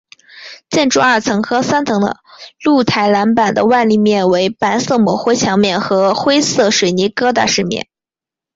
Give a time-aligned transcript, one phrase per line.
[0.67, 2.17] 建筑二层和三层的
[2.63, 7.87] 露台栏板的外立面为白色抹灰墙面和灰色水泥疙瘩饰面。